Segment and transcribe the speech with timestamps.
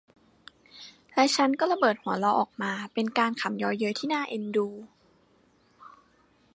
[1.13, 4.67] และฉันก็ระเบิดหัวเราะออกมา เป็นการขำเยาะเย้ยที่น่าเอ็นดู